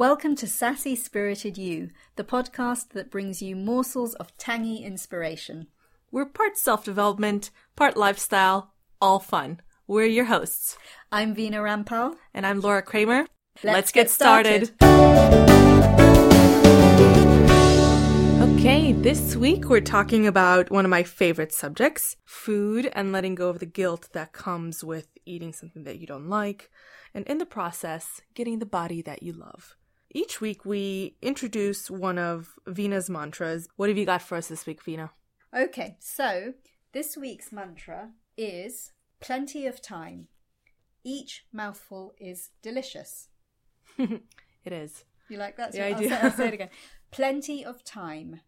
[0.00, 5.66] Welcome to Sassy Spirited You, the podcast that brings you morsels of tangy inspiration.
[6.10, 9.60] We're part self development, part lifestyle, all fun.
[9.86, 10.78] We're your hosts.
[11.12, 12.14] I'm Vina Rampal.
[12.32, 13.26] And I'm Laura Kramer.
[13.62, 14.70] Let's, Let's get, get started.
[18.58, 23.50] Okay, this week we're talking about one of my favorite subjects food and letting go
[23.50, 26.70] of the guilt that comes with eating something that you don't like,
[27.12, 29.76] and in the process, getting the body that you love.
[30.12, 33.68] Each week we introduce one of Vina's mantras.
[33.76, 35.12] What have you got for us this week, Vina?
[35.56, 36.54] Okay, so
[36.92, 38.90] this week's mantra is
[39.20, 40.26] plenty of time.
[41.04, 43.28] Each mouthful is delicious.
[43.98, 45.04] it is.
[45.28, 45.74] You like that?
[45.74, 46.08] Yeah, I I'll do.
[46.08, 46.70] Say, I'll say it again.
[47.12, 48.40] Plenty of time.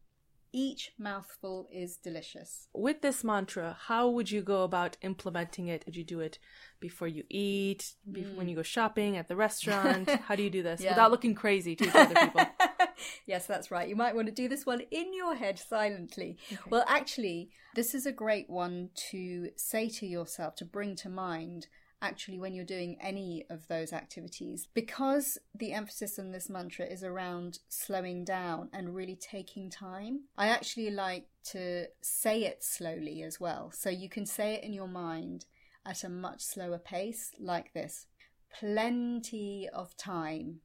[0.53, 2.69] Each mouthful is delicious.
[2.75, 5.85] With this mantra, how would you go about implementing it?
[5.85, 6.39] Did you do it
[6.79, 8.37] before you eat, mm.
[8.37, 10.11] when you go shopping, at the restaurant?
[10.27, 10.91] how do you do this yeah.
[10.91, 12.45] without looking crazy to other people?
[13.27, 13.89] yes, that's right.
[13.89, 16.37] You might want to do this one in your head silently.
[16.53, 16.63] Okay.
[16.69, 21.69] Well, actually, this is a great one to say to yourself, to bring to mind
[22.03, 24.69] actually when you're doing any of those activities.
[24.75, 30.49] Because the emphasis on this mantra is around slowing down and really taking time, I
[30.49, 33.71] actually like to say it slowly as well.
[33.73, 35.47] So you can say it in your mind
[35.87, 38.07] at a much slower pace, like this
[38.53, 40.61] plenty of time.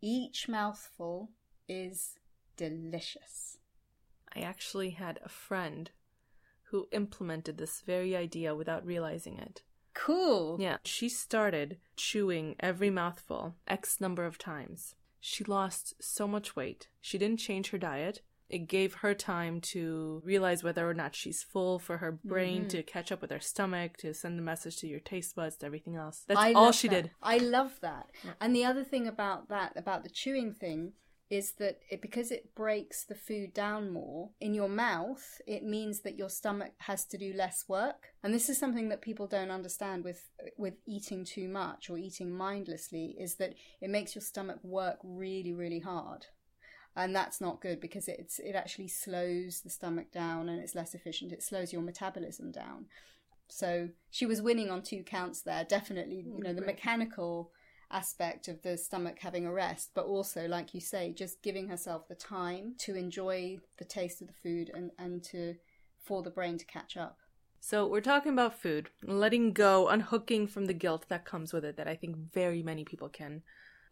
[0.00, 1.30] Each mouthful
[1.68, 2.14] is
[2.56, 3.58] delicious.
[4.34, 5.90] I actually had a friend
[6.70, 9.62] who implemented this very idea without realizing it.
[9.98, 10.56] Cool.
[10.60, 10.78] Yeah.
[10.84, 14.94] She started chewing every mouthful X number of times.
[15.20, 16.86] She lost so much weight.
[17.00, 18.22] She didn't change her diet.
[18.48, 22.68] It gave her time to realize whether or not she's full for her brain mm-hmm.
[22.68, 25.66] to catch up with her stomach, to send a message to your taste buds, to
[25.66, 26.24] everything else.
[26.26, 27.02] That's I all she that.
[27.02, 27.10] did.
[27.22, 28.06] I love that.
[28.24, 28.30] Yeah.
[28.40, 30.92] And the other thing about that, about the chewing thing,
[31.30, 36.00] is that it, because it breaks the food down more in your mouth, it means
[36.00, 38.14] that your stomach has to do less work.
[38.22, 42.34] And this is something that people don't understand with with eating too much or eating
[42.34, 46.26] mindlessly is that it makes your stomach work really really hard.
[46.96, 50.94] And that's not good because it's it actually slows the stomach down and it's less
[50.94, 51.32] efficient.
[51.32, 52.86] It slows your metabolism down.
[53.48, 55.64] So she was winning on two counts there.
[55.64, 57.50] Definitely, you know, the mechanical
[57.90, 62.08] aspect of the stomach having a rest, but also, like you say, just giving herself
[62.08, 65.54] the time to enjoy the taste of the food and, and to
[66.04, 67.18] for the brain to catch up.
[67.60, 71.76] So we're talking about food, letting go, unhooking from the guilt that comes with it
[71.76, 73.42] that I think very many people can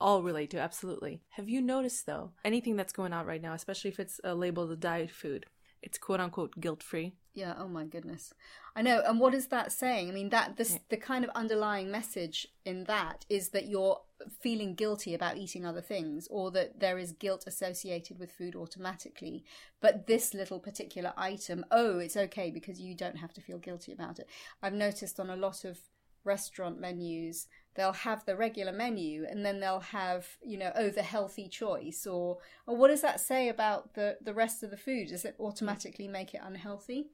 [0.00, 1.22] all relate to absolutely.
[1.30, 4.70] Have you noticed though anything that's going out right now, especially if it's uh, labeled
[4.70, 5.46] a diet food?
[5.86, 7.12] It's quote unquote guilt free.
[7.32, 8.34] Yeah, oh my goodness.
[8.74, 9.02] I know.
[9.06, 10.08] And what is that saying?
[10.08, 14.00] I mean, that this the kind of underlying message in that is that you're
[14.40, 19.44] feeling guilty about eating other things or that there is guilt associated with food automatically.
[19.80, 23.92] But this little particular item, oh, it's okay because you don't have to feel guilty
[23.92, 24.28] about it.
[24.60, 25.78] I've noticed on a lot of
[26.24, 27.46] restaurant menus
[27.76, 32.06] they'll have the regular menu and then they'll have you know oh the healthy choice
[32.06, 35.36] or or what does that say about the the rest of the food does it
[35.38, 37.08] automatically make it unhealthy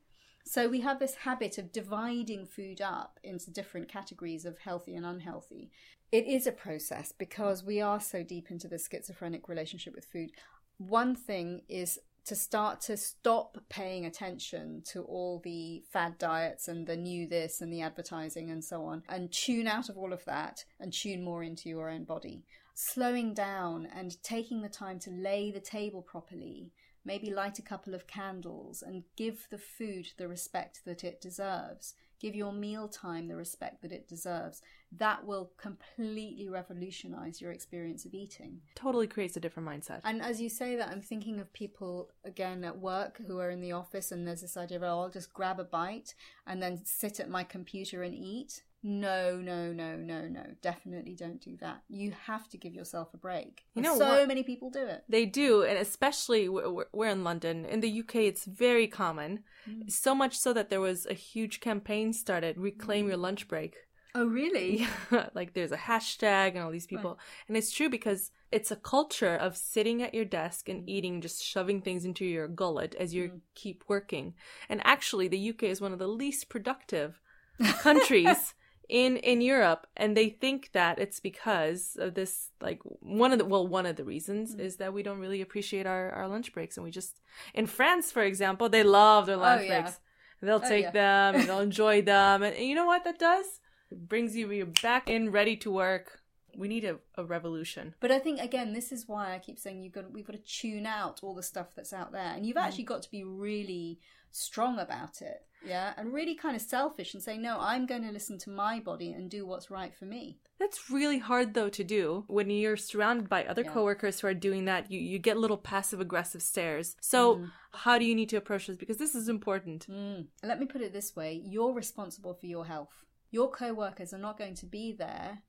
[0.44, 5.06] so we have this habit of dividing food up into different categories of healthy and
[5.06, 5.70] unhealthy.
[6.10, 10.30] It is a process because we are so deep into the schizophrenic relationship with food.
[10.78, 16.86] One thing is to start to stop paying attention to all the fad diets and
[16.86, 20.24] the new this and the advertising and so on and tune out of all of
[20.24, 22.44] that and tune more into your own body.
[22.74, 26.72] Slowing down and taking the time to lay the table properly
[27.04, 31.94] maybe light a couple of candles and give the food the respect that it deserves.
[32.22, 34.62] Give your meal time the respect that it deserves.
[34.96, 38.60] That will completely revolutionize your experience of eating.
[38.76, 40.02] Totally creates a different mindset.
[40.04, 43.60] And as you say that, I'm thinking of people again at work who are in
[43.60, 46.14] the office and there's this idea of, oh, I'll just grab a bite
[46.46, 48.62] and then sit at my computer and eat.
[48.84, 50.44] No, no, no, no, no.
[50.60, 51.82] Definitely don't do that.
[51.88, 53.64] You have to give yourself a break.
[53.74, 54.28] You know, so what?
[54.28, 55.04] many people do it.
[55.08, 57.64] They do, and especially we're, we're in London.
[57.64, 59.44] In the UK, it's very common.
[59.68, 59.90] Mm.
[59.90, 63.76] So much so that there was a huge campaign started: "Reclaim your lunch break."
[64.14, 64.86] Oh, really?
[65.10, 65.28] Yeah.
[65.32, 67.20] like there's a hashtag and all these people, right.
[67.46, 71.42] and it's true because it's a culture of sitting at your desk and eating, just
[71.44, 73.40] shoving things into your gullet as you mm.
[73.54, 74.34] keep working.
[74.68, 77.20] And actually, the UK is one of the least productive
[77.78, 78.54] countries
[78.88, 83.44] in in Europe and they think that it's because of this like one of the
[83.44, 84.60] well one of the reasons mm.
[84.60, 87.20] is that we don't really appreciate our our lunch breaks and we just
[87.54, 89.80] in France for example they love their lunch oh, yeah.
[89.82, 90.00] breaks
[90.40, 90.90] they'll oh, take yeah.
[90.90, 94.50] them and they'll enjoy them and, and, you know what that does it brings you
[94.50, 96.22] you're back in ready to work
[96.54, 97.94] We need a, a revolution.
[98.00, 100.60] But I think again, this is why I keep saying you've got we've got to
[100.60, 102.66] tune out all the stuff that's out there, and you've Mm.
[102.66, 104.00] actually got to be really
[104.32, 108.10] strong about it, yeah, and really kind of selfish and say, no, I'm going to
[108.10, 110.38] listen to my body and do what's right for me.
[110.58, 113.72] That's really hard though to do when you're surrounded by other Yeah.
[113.72, 114.90] coworkers who are doing that.
[114.90, 116.96] You you get little passive aggressive stares.
[117.00, 118.76] So how do you need to approach this?
[118.76, 119.86] Because this is important.
[119.88, 120.26] Mm.
[120.42, 123.04] Let me put it this way: you're responsible for your health.
[123.30, 125.42] Your co-workers are not going to be there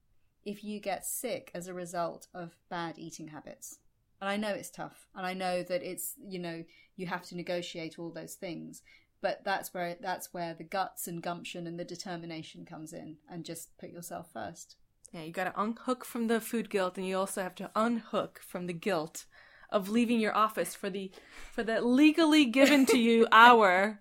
[0.45, 3.80] if you get sick as a result of bad eating habits.
[4.23, 6.63] And I know it's tough, and I know that it's you know
[6.95, 8.81] you have to negotiate all those things,
[9.21, 13.43] but that's where that's where the guts and gumption and the determination comes in, and
[13.43, 14.77] just put yourself first.
[15.11, 18.39] Yeah, you got to unhook from the food guilt, and you also have to unhook
[18.39, 19.25] from the guilt
[19.69, 21.11] of leaving your office for the
[21.51, 23.99] for the legally given to you hour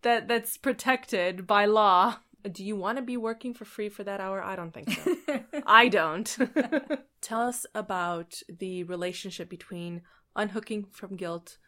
[0.00, 2.20] that that's protected by law.
[2.52, 4.42] Do you want to be working for free for that hour?
[4.42, 5.16] I don't think so.
[5.66, 6.36] I don't.
[7.20, 10.02] Tell us about the relationship between
[10.34, 11.58] unhooking from guilt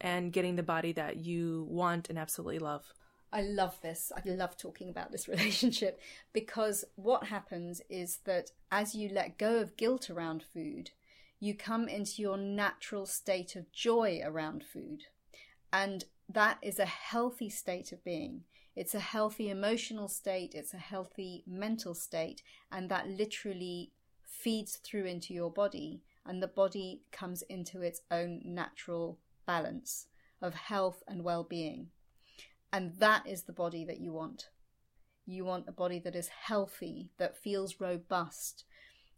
[0.00, 2.92] and getting the body that you want and absolutely love.
[3.32, 4.10] I love this.
[4.16, 6.00] I love talking about this relationship
[6.32, 10.90] because what happens is that as you let go of guilt around food,
[11.40, 15.04] you come into your natural state of joy around food.
[15.72, 18.42] And that is a healthy state of being.
[18.76, 23.92] It's a healthy emotional state, it's a healthy mental state, and that literally
[24.24, 30.06] feeds through into your body, and the body comes into its own natural balance
[30.40, 31.88] of health and well being.
[32.72, 34.50] And that is the body that you want.
[35.26, 38.64] You want a body that is healthy, that feels robust,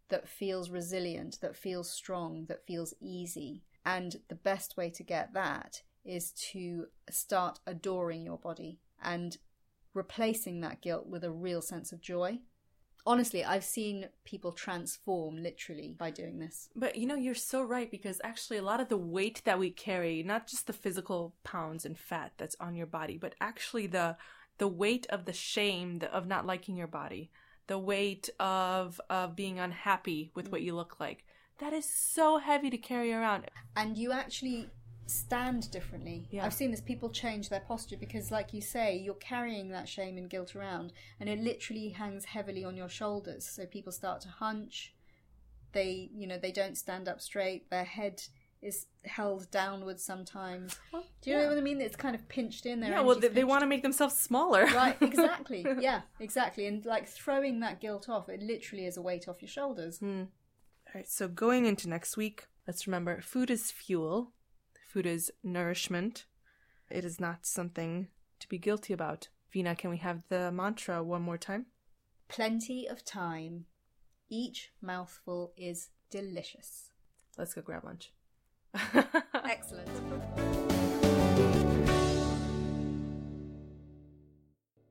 [0.08, 3.62] that feels resilient, that feels strong, that feels easy.
[3.84, 9.38] And the best way to get that is to start adoring your body and
[9.94, 12.38] replacing that guilt with a real sense of joy.
[13.06, 16.68] Honestly, I've seen people transform literally by doing this.
[16.76, 19.70] But you know, you're so right because actually, a lot of the weight that we
[19.70, 24.16] carry, not just the physical pounds and fat that's on your body, but actually the
[24.58, 27.30] the weight of the shame of not liking your body,
[27.68, 30.64] the weight of of being unhappy with what mm.
[30.64, 31.24] you look like.
[31.58, 33.46] That is so heavy to carry around.
[33.76, 34.68] and you actually
[35.10, 36.28] stand differently.
[36.30, 36.44] Yeah.
[36.44, 40.16] I've seen this people change their posture because, like you say, you're carrying that shame
[40.16, 43.46] and guilt around, and it literally hangs heavily on your shoulders.
[43.46, 44.94] So people start to hunch.
[45.72, 47.70] They, you know, they don't stand up straight.
[47.70, 48.22] Their head
[48.62, 50.78] is held downwards sometimes.
[51.22, 51.80] Do you know what I mean?
[51.80, 52.90] It's kind of pinched in there.
[52.90, 54.66] yeah, well, they, they want to make themselves smaller.
[54.66, 55.64] Right, exactly.
[55.78, 56.66] yeah, exactly.
[56.66, 59.98] And like throwing that guilt off, it literally is a weight off your shoulders.
[59.98, 60.24] Hmm.
[60.86, 64.32] All right, so going into next week, let's remember food is fuel,
[64.90, 66.26] food is nourishment.
[66.90, 68.08] It is not something
[68.40, 69.28] to be guilty about.
[69.52, 71.66] Vina, can we have the mantra one more time?
[72.28, 73.66] Plenty of time.
[74.28, 76.90] Each mouthful is delicious.
[77.38, 78.12] Let's go grab lunch.
[79.44, 79.88] Excellent.